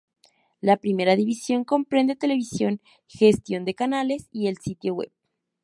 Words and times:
La 0.61 0.77
primera 0.77 1.15
división 1.15 1.63
comprende 1.63 2.15
televisión, 2.15 2.81
gestión 3.05 3.65
de 3.65 3.75
canales 3.75 4.29
y 4.31 4.47
el 4.47 4.57
sitio 4.57 4.95
web. 4.95 5.11